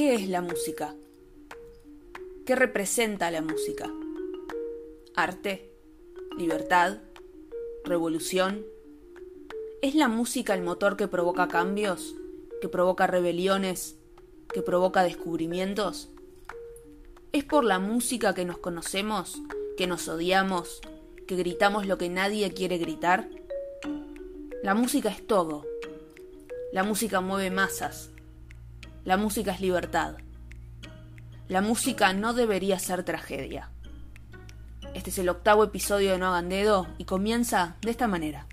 [0.00, 0.94] ¿Qué es la música?
[2.46, 3.92] ¿Qué representa la música?
[5.14, 5.74] ¿Arte?
[6.38, 7.00] ¿Libertad?
[7.84, 8.64] ¿Revolución?
[9.82, 12.14] ¿Es la música el motor que provoca cambios?
[12.62, 13.98] ¿Que provoca rebeliones?
[14.50, 16.08] ¿Que provoca descubrimientos?
[17.32, 19.42] ¿Es por la música que nos conocemos?
[19.76, 20.80] ¿Que nos odiamos?
[21.26, 23.28] ¿Que gritamos lo que nadie quiere gritar?
[24.62, 25.66] La música es todo.
[26.72, 28.10] La música mueve masas.
[29.02, 30.16] La música es libertad.
[31.48, 33.70] La música no debería ser tragedia.
[34.92, 38.46] Este es el octavo episodio de No Hagan Dedo y comienza de esta manera.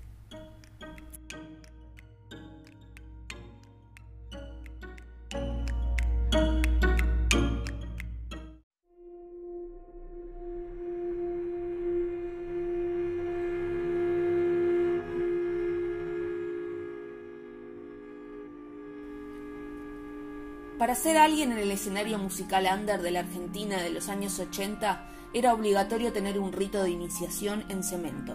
[20.88, 25.04] Para ser alguien en el escenario musical under de la Argentina de los años 80,
[25.34, 28.34] era obligatorio tener un rito de iniciación en Cemento.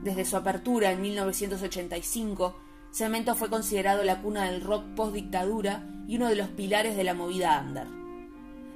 [0.00, 2.56] Desde su apertura en 1985,
[2.92, 7.14] Cemento fue considerado la cuna del rock post-dictadura y uno de los pilares de la
[7.14, 7.88] movida under.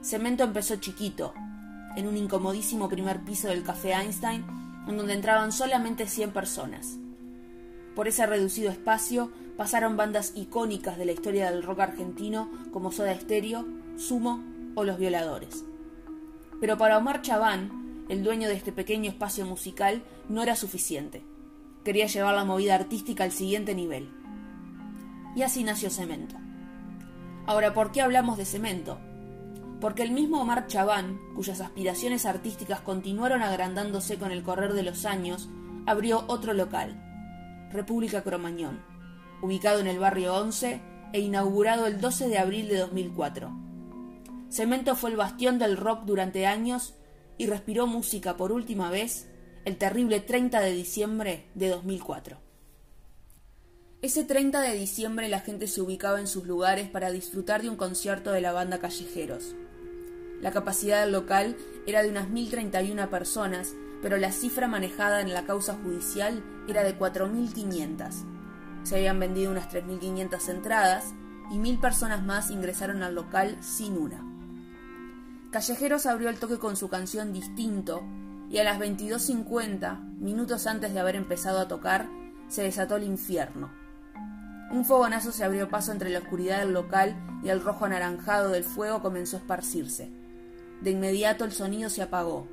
[0.02, 1.32] Cemento empezó chiquito,
[1.94, 4.44] en un incomodísimo primer piso del Café Einstein,
[4.88, 6.98] en donde entraban solamente 100 personas.
[7.94, 13.14] Por ese reducido espacio pasaron bandas icónicas de la historia del rock argentino como Soda
[13.18, 13.64] Stereo,
[13.96, 14.42] Sumo
[14.74, 15.64] o Los Violadores.
[16.60, 21.22] Pero para Omar Chabán, el dueño de este pequeño espacio musical, no era suficiente.
[21.84, 24.10] Quería llevar la movida artística al siguiente nivel.
[25.36, 26.36] Y así nació Cemento.
[27.46, 28.98] Ahora, ¿por qué hablamos de Cemento?
[29.80, 35.04] Porque el mismo Omar Chabán, cuyas aspiraciones artísticas continuaron agrandándose con el correr de los
[35.04, 35.50] años,
[35.86, 37.13] abrió otro local,
[37.74, 38.80] República Cromañón,
[39.42, 40.80] ubicado en el barrio 11
[41.12, 43.52] e inaugurado el 12 de abril de 2004.
[44.48, 46.94] Cemento fue el bastión del rock durante años
[47.36, 49.28] y respiró música por última vez
[49.64, 52.38] el terrible 30 de diciembre de 2004.
[54.02, 57.76] Ese 30 de diciembre la gente se ubicaba en sus lugares para disfrutar de un
[57.76, 59.56] concierto de la banda Callejeros.
[60.40, 61.56] La capacidad del local
[61.88, 63.74] era de unas 1.031 personas
[64.04, 68.12] pero la cifra manejada en la causa judicial era de 4.500.
[68.82, 71.14] Se habían vendido unas 3.500 entradas
[71.50, 74.22] y mil personas más ingresaron al local sin una.
[75.50, 78.02] Callejeros abrió el toque con su canción Distinto
[78.50, 82.06] y a las 22.50, minutos antes de haber empezado a tocar,
[82.48, 83.70] se desató el infierno.
[84.70, 88.64] Un fogonazo se abrió paso entre la oscuridad del local y el rojo anaranjado del
[88.64, 90.10] fuego comenzó a esparcirse.
[90.82, 92.46] De inmediato el sonido se apagó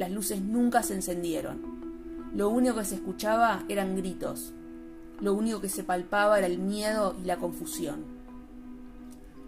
[0.00, 1.60] las luces nunca se encendieron.
[2.34, 4.54] Lo único que se escuchaba eran gritos.
[5.20, 8.06] Lo único que se palpaba era el miedo y la confusión.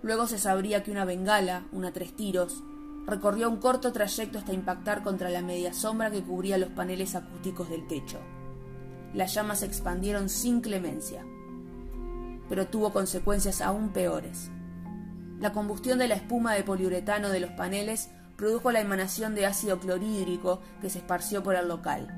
[0.03, 2.63] Luego se sabría que una bengala, una tres tiros,
[3.07, 7.71] recorrió un corto trayecto hasta impactar contra la media sombra que cubría los paneles acústicos
[7.71, 8.19] del techo.
[9.15, 11.25] Las llamas se expandieron sin clemencia,
[12.51, 14.51] pero tuvo consecuencias aún peores.
[15.41, 18.11] La combustión de la espuma de poliuretano de los paneles
[18.43, 22.09] produjo la emanación de ácido clorhídrico que se esparció por el local.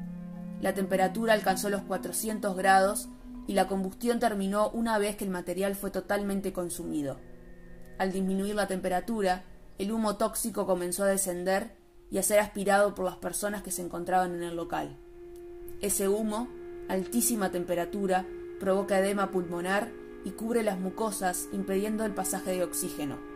[0.63, 3.11] La temperatura alcanzó los 400 grados
[3.47, 7.19] y la combustión terminó una vez que el material fue totalmente consumido.
[7.99, 9.45] Al disminuir la temperatura,
[9.77, 11.77] el humo tóxico comenzó a descender
[12.11, 14.97] y a ser aspirado por las personas que se encontraban en el local.
[15.83, 16.49] Ese humo,
[16.89, 18.25] altísima temperatura,
[18.61, 19.91] provoca edema pulmonar
[20.25, 23.34] y cubre las mucosas impidiendo el pasaje de oxígeno.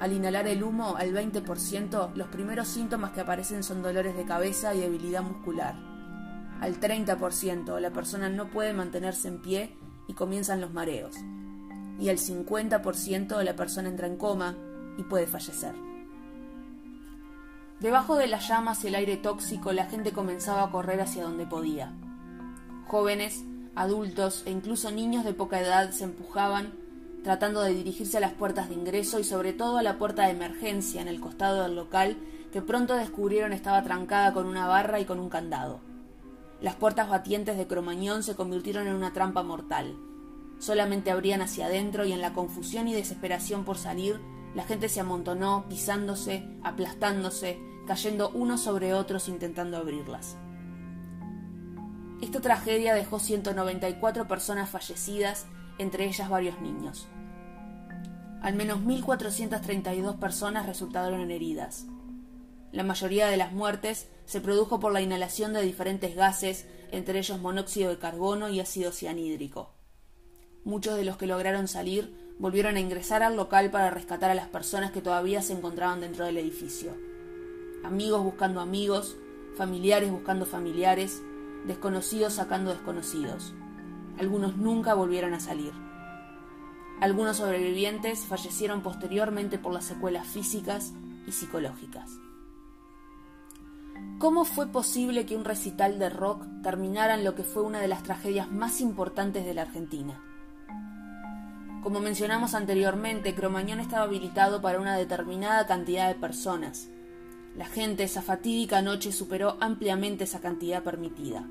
[0.00, 4.74] Al inhalar el humo al 20%, los primeros síntomas que aparecen son dolores de cabeza
[4.74, 5.74] y debilidad muscular.
[6.60, 9.76] Al 30%, la persona no puede mantenerse en pie
[10.06, 11.16] y comienzan los mareos.
[11.98, 14.56] Y al 50%, la persona entra en coma
[14.96, 15.74] y puede fallecer.
[17.80, 21.46] Debajo de las llamas y el aire tóxico, la gente comenzaba a correr hacia donde
[21.46, 21.92] podía.
[22.86, 23.44] Jóvenes,
[23.74, 26.72] adultos e incluso niños de poca edad se empujaban
[27.28, 30.30] tratando de dirigirse a las puertas de ingreso y sobre todo a la puerta de
[30.30, 32.16] emergencia en el costado del local,
[32.54, 35.80] que pronto descubrieron estaba trancada con una barra y con un candado.
[36.62, 39.94] Las puertas batientes de Cromañón se convirtieron en una trampa mortal.
[40.58, 44.18] Solamente abrían hacia adentro y en la confusión y desesperación por salir,
[44.54, 50.38] la gente se amontonó, pisándose, aplastándose, cayendo unos sobre otros intentando abrirlas.
[52.22, 55.44] Esta tragedia dejó 194 personas fallecidas
[55.76, 57.06] entre ellas varios niños.
[58.42, 61.86] Al menos 1.432 personas resultaron heridas.
[62.72, 67.40] La mayoría de las muertes se produjo por la inhalación de diferentes gases, entre ellos
[67.40, 69.72] monóxido de carbono y ácido cianhídrico.
[70.64, 74.48] Muchos de los que lograron salir volvieron a ingresar al local para rescatar a las
[74.48, 76.94] personas que todavía se encontraban dentro del edificio.
[77.84, 79.16] Amigos buscando amigos,
[79.56, 81.22] familiares buscando familiares,
[81.66, 83.54] desconocidos sacando desconocidos.
[84.18, 85.87] Algunos nunca volvieron a salir.
[87.00, 90.92] Algunos sobrevivientes fallecieron posteriormente por las secuelas físicas
[91.28, 92.10] y psicológicas.
[94.18, 97.86] ¿Cómo fue posible que un recital de rock terminara en lo que fue una de
[97.86, 100.20] las tragedias más importantes de la Argentina?
[101.84, 106.88] Como mencionamos anteriormente, Cromañón estaba habilitado para una determinada cantidad de personas.
[107.56, 111.46] La gente esa fatídica noche superó ampliamente esa cantidad permitida.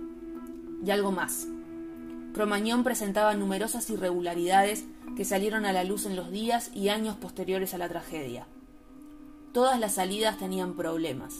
[0.85, 1.47] Y algo más.
[2.37, 4.85] Cromañón presentaba numerosas irregularidades
[5.15, 8.45] que salieron a la luz en los días y años posteriores a la tragedia.
[9.53, 11.33] Todas las salidas tenían problemas.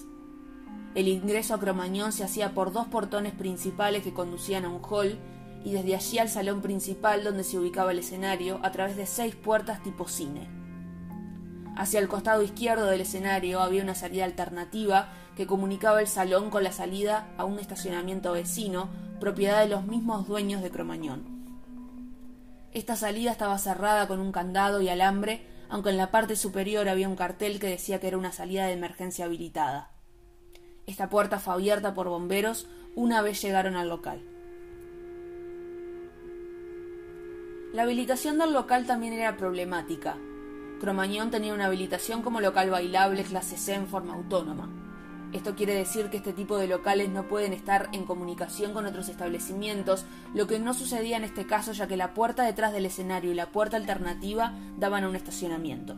[0.95, 5.19] El ingreso a Cromañón se hacía por dos portones principales que conducían a un hall
[5.63, 9.35] y desde allí al salón principal donde se ubicaba el escenario a través de seis
[9.35, 10.47] puertas tipo cine.
[11.77, 16.63] Hacia el costado izquierdo del escenario había una salida alternativa que comunicaba el salón con
[16.63, 18.89] la salida a un estacionamiento vecino,
[19.19, 21.23] propiedad de los mismos dueños de Cromañón.
[22.73, 27.07] Esta salida estaba cerrada con un candado y alambre, aunque en la parte superior había
[27.07, 29.91] un cartel que decía que era una salida de emergencia habilitada.
[30.87, 34.23] Esta puerta fue abierta por bomberos una vez llegaron al local.
[37.71, 40.17] La habilitación del local también era problemática.
[40.79, 44.69] Cromañón tenía una habilitación como local bailable clase C en forma autónoma.
[45.33, 49.09] Esto quiere decir que este tipo de locales no pueden estar en comunicación con otros
[49.09, 53.31] establecimientos, lo que no sucedía en este caso ya que la puerta detrás del escenario
[53.31, 55.97] y la puerta alternativa daban a un estacionamiento.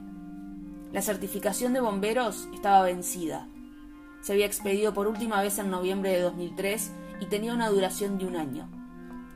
[0.91, 3.47] La certificación de bomberos estaba vencida.
[4.21, 8.25] Se había expedido por última vez en noviembre de 2003 y tenía una duración de
[8.25, 8.67] un año.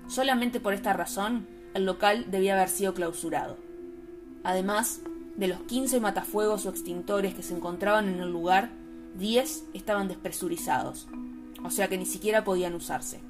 [0.08, 3.58] Solamente por esta razón, el local debía haber sido clausurado.
[4.44, 5.02] Además,
[5.36, 8.72] de los 15 matafuegos o extintores que se encontraban en el lugar,
[9.16, 11.08] 10 estaban despresurizados,
[11.64, 13.22] o sea que ni siquiera podían usarse.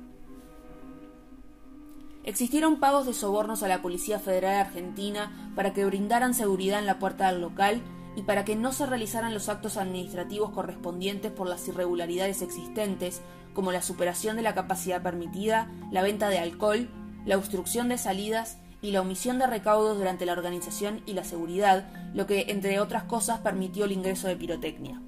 [2.24, 7.00] Existieron pagos de sobornos a la Policía Federal Argentina para que brindaran seguridad en la
[7.00, 7.82] puerta del local
[8.16, 13.22] y para que no se realizaran los actos administrativos correspondientes por las irregularidades existentes,
[13.54, 16.90] como la superación de la capacidad permitida, la venta de alcohol
[17.26, 21.90] la obstrucción de salidas y la omisión de recaudos durante la organización y la seguridad,
[22.14, 25.02] lo que, entre otras cosas, permitió el ingreso de pirotecnia.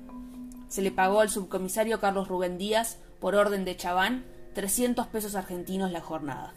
[0.69, 5.91] Se le pagó al subcomisario Carlos Rubén Díaz, por orden de Chaván, 300 pesos argentinos
[5.91, 6.53] la jornada.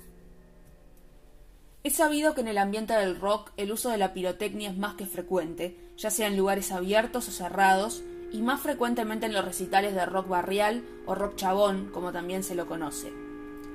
[1.82, 4.94] Es sabido que en el ambiente del rock el uso de la pirotecnia es más
[4.94, 9.92] que frecuente, ya sea en lugares abiertos o cerrados, y más frecuentemente en los recitales
[9.94, 13.27] de rock barrial o rock chabón, como también se lo conoce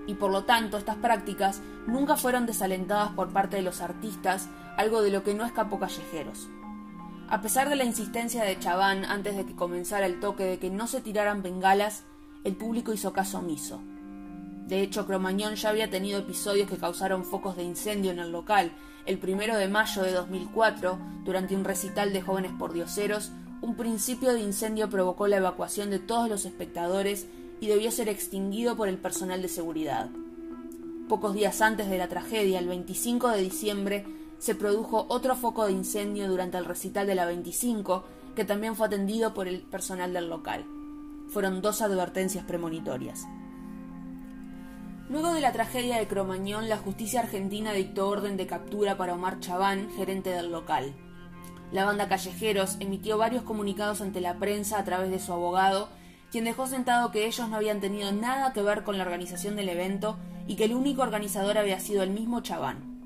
[0.07, 5.01] y por lo tanto estas prácticas nunca fueron desalentadas por parte de los artistas, algo
[5.01, 6.49] de lo que no escapó callejeros.
[7.29, 10.69] A pesar de la insistencia de Chaván antes de que comenzara el toque de que
[10.69, 12.03] no se tiraran bengalas,
[12.43, 13.81] el público hizo caso omiso.
[14.67, 18.71] De hecho, Cromañón ya había tenido episodios que causaron focos de incendio en el local.
[19.05, 24.41] El primero de mayo de 2004, durante un recital de jóvenes pordioseros, un principio de
[24.41, 27.27] incendio provocó la evacuación de todos los espectadores
[27.59, 30.09] y debió ser extinguido por el personal de seguridad.
[31.07, 34.05] Pocos días antes de la tragedia, el 25 de diciembre,
[34.39, 38.03] se produjo otro foco de incendio durante el recital de la 25,
[38.35, 40.65] que también fue atendido por el personal del local.
[41.29, 43.25] Fueron dos advertencias premonitorias.
[45.09, 49.39] Luego de la tragedia de Cromañón, la justicia argentina dictó orden de captura para Omar
[49.39, 50.93] Chaván, gerente del local.
[51.71, 55.89] La banda Callejeros emitió varios comunicados ante la prensa a través de su abogado
[56.33, 59.69] quien dejó sentado que ellos no habían tenido nada que ver con la organización del
[59.69, 63.03] evento y que el único organizador había sido el mismo Chaván.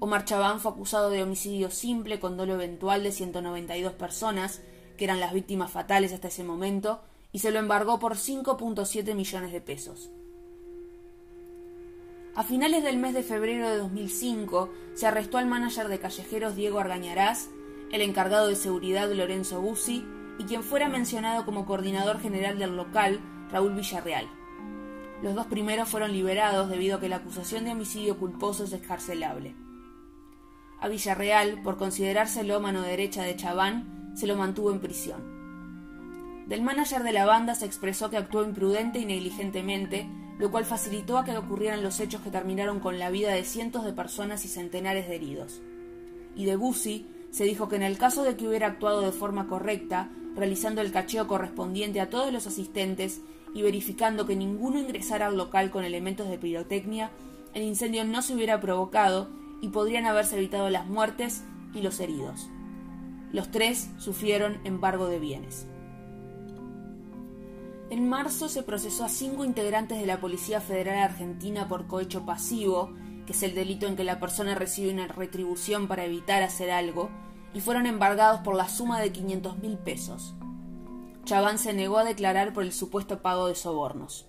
[0.00, 4.62] Omar Chaván fue acusado de homicidio simple con dolo eventual de 192 personas,
[4.96, 9.52] que eran las víctimas fatales hasta ese momento, y se lo embargó por 5.7 millones
[9.52, 10.10] de pesos.
[12.34, 16.80] A finales del mes de febrero de 2005 se arrestó al manager de callejeros Diego
[16.80, 17.48] Argañarás,
[17.92, 20.04] el encargado de seguridad Lorenzo Bussi
[20.40, 23.20] y quien fuera mencionado como coordinador general del local,
[23.52, 24.26] Raúl Villarreal.
[25.22, 29.54] Los dos primeros fueron liberados debido a que la acusación de homicidio culposo es escarcelable.
[30.80, 36.46] A Villarreal, por considerárselo mano derecha de Chaván, se lo mantuvo en prisión.
[36.48, 41.18] Del manager de la banda se expresó que actuó imprudente y negligentemente, lo cual facilitó
[41.18, 44.48] a que ocurrieran los hechos que terminaron con la vida de cientos de personas y
[44.48, 45.60] centenares de heridos.
[46.34, 49.46] Y de Bussi se dijo que en el caso de que hubiera actuado de forma
[49.46, 53.20] correcta, realizando el cacheo correspondiente a todos los asistentes
[53.54, 57.10] y verificando que ninguno ingresara al local con elementos de pirotecnia,
[57.54, 59.28] el incendio no se hubiera provocado
[59.60, 61.42] y podrían haberse evitado las muertes
[61.74, 62.48] y los heridos.
[63.32, 65.66] Los tres sufrieron embargo de bienes.
[67.90, 72.92] En marzo se procesó a cinco integrantes de la Policía Federal Argentina por cohecho pasivo,
[73.26, 77.10] que es el delito en que la persona recibe una retribución para evitar hacer algo,
[77.54, 80.34] y fueron embargados por la suma de 500 mil pesos.
[81.24, 84.26] Chaván se negó a declarar por el supuesto pago de sobornos.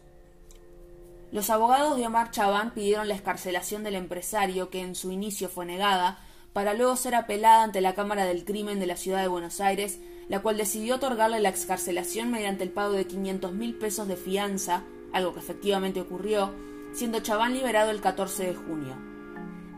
[1.31, 5.65] Los abogados de Omar Chaván pidieron la escarcelación del empresario, que en su inicio fue
[5.65, 6.19] negada,
[6.51, 9.99] para luego ser apelada ante la Cámara del Crimen de la Ciudad de Buenos Aires,
[10.27, 14.83] la cual decidió otorgarle la excarcelación mediante el pago de 500 mil pesos de fianza,
[15.13, 16.53] algo que efectivamente ocurrió,
[16.93, 18.97] siendo Chaván liberado el 14 de junio.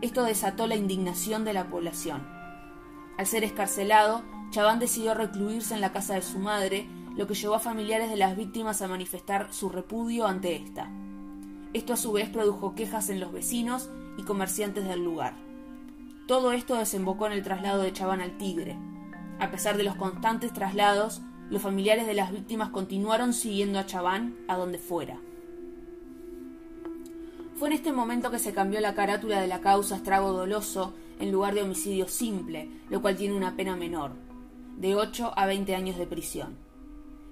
[0.02, 2.33] Esto desató la indignación de la población.
[3.18, 7.56] Al ser escarcelado, Chaván decidió recluirse en la casa de su madre, lo que llevó
[7.56, 10.90] a familiares de las víctimas a manifestar su repudio ante esta.
[11.74, 15.36] Esto a su vez produjo quejas en los vecinos y comerciantes del lugar.
[16.28, 18.78] Todo esto desembocó en el traslado de Chaván al Tigre.
[19.40, 24.36] A pesar de los constantes traslados, los familiares de las víctimas continuaron siguiendo a Chaván
[24.48, 25.20] a donde fuera.
[27.56, 31.32] Fue en este momento que se cambió la carátula de la causa estrago doloso en
[31.32, 34.12] lugar de homicidio simple, lo cual tiene una pena menor,
[34.78, 36.58] de 8 a 20 años de prisión.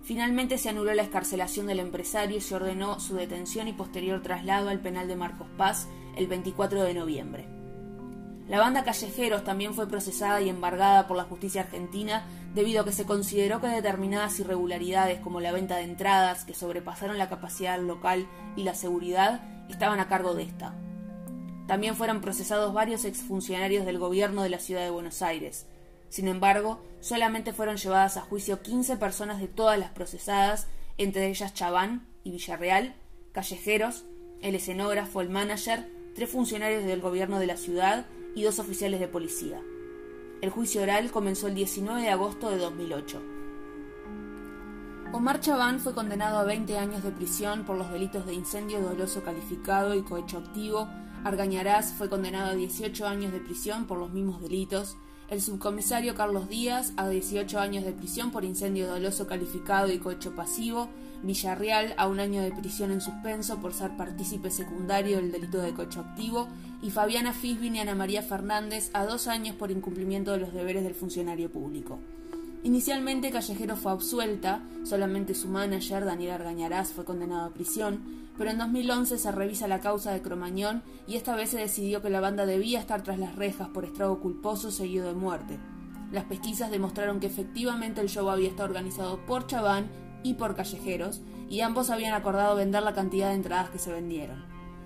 [0.04, 4.70] Finalmente se anuló la escarcelación del empresario y se ordenó su detención y posterior traslado
[4.70, 7.46] al penal de Marcos Paz el 24 de noviembre.
[8.48, 12.92] La banda Callejeros también fue procesada y embargada por la justicia argentina debido a que
[12.92, 18.28] se consideró que determinadas irregularidades como la venta de entradas que sobrepasaron la capacidad local
[18.58, 20.74] y la seguridad estaban a cargo de esta.
[21.68, 25.66] También fueron procesados varios exfuncionarios del gobierno de la ciudad de Buenos Aires,
[26.12, 31.54] sin embargo, solamente fueron llevadas a juicio 15 personas de todas las procesadas, entre ellas
[31.54, 32.96] Chaván y Villarreal,
[33.32, 34.04] callejeros,
[34.42, 39.08] el escenógrafo, el manager, tres funcionarios del gobierno de la ciudad y dos oficiales de
[39.08, 39.62] policía.
[40.42, 43.22] El juicio oral comenzó el 19 de agosto de 2008.
[45.14, 49.24] Omar Chaván fue condenado a 20 años de prisión por los delitos de incendio doloso
[49.24, 50.90] calificado y cohecho activo.
[51.24, 54.98] Argañarás fue condenado a 18 años de prisión por los mismos delitos.
[55.30, 60.36] El subcomisario Carlos Díaz a 18 años de prisión por incendio doloso calificado y cohecho
[60.36, 60.90] pasivo,
[61.22, 65.74] Villarreal a un año de prisión en suspenso por ser partícipe secundario del delito de
[65.74, 66.48] cohecho activo.
[66.82, 70.84] Y Fabiana Fisbin y Ana María Fernández a dos años por incumplimiento de los deberes
[70.84, 72.00] del funcionario público.
[72.64, 78.00] Inicialmente Callejero fue absuelta, solamente su manager, Daniel Argañarás, fue condenado a prisión,
[78.42, 82.10] pero en 2011 se revisa la causa de Cromañón y esta vez se decidió que
[82.10, 85.60] la banda debía estar tras las rejas por estrago culposo seguido de muerte.
[86.12, 89.92] Las pesquisas demostraron que efectivamente el show había estado organizado por Chaván
[90.24, 91.22] y por callejeros,
[91.52, 94.44] y ambos habían acordado vender la cantidad de entradas que se vendieron.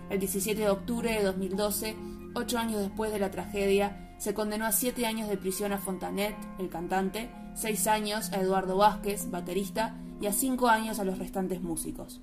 [0.10, 1.96] El 17 de octubre de 2012,
[2.36, 6.36] ocho años después de la tragedia, se condenó a siete años de prisión a Fontanet,
[6.60, 11.62] el cantante, seis años a Eduardo Vázquez, baterista, y a cinco años a los restantes
[11.62, 12.22] músicos.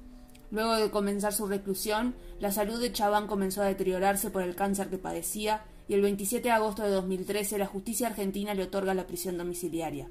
[0.53, 4.91] Luego de comenzar su reclusión, la salud de Chaván comenzó a deteriorarse por el cáncer
[4.91, 9.07] que padecía y el 27 de agosto de 2013 la justicia argentina le otorga la
[9.07, 10.11] prisión domiciliaria.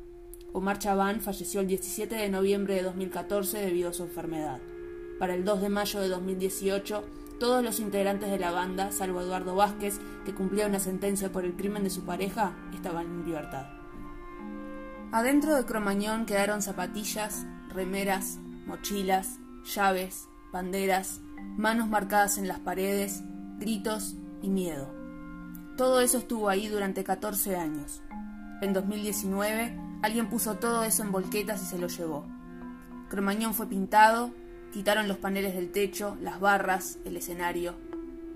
[0.51, 4.59] Omar Chaván falleció el 17 de noviembre de 2014 debido a su enfermedad.
[5.19, 7.03] Para el 2 de mayo de 2018,
[7.39, 11.55] todos los integrantes de la banda, salvo Eduardo Vázquez, que cumplía una sentencia por el
[11.55, 13.67] crimen de su pareja, estaban en libertad.
[15.11, 21.21] Adentro de Cromañón quedaron zapatillas, remeras, mochilas, llaves, banderas,
[21.57, 23.23] manos marcadas en las paredes,
[23.59, 24.93] gritos y miedo.
[25.77, 28.01] Todo eso estuvo ahí durante 14 años.
[28.61, 32.25] En 2019, alguien puso todo eso en volquetas y se lo llevó.
[33.09, 34.31] Cromañón fue pintado,
[34.71, 37.75] quitaron los paneles del techo, las barras, el escenario.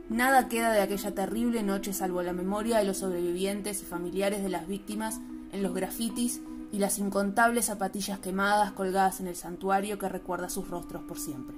[0.10, 4.50] Nada queda de aquella terrible noche salvo la memoria de los sobrevivientes y familiares de
[4.50, 5.20] las víctimas
[5.52, 6.42] en los grafitis
[6.72, 11.56] y las incontables zapatillas quemadas colgadas en el santuario que recuerda sus rostros por siempre.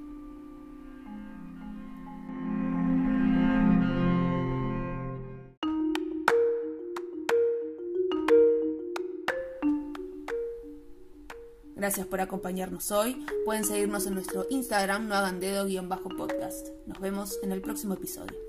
[11.87, 13.25] Gracias por acompañarnos hoy.
[13.45, 16.67] Pueden seguirnos en nuestro Instagram, no hagan dedo-podcast.
[16.85, 18.46] Nos vemos en el próximo episodio.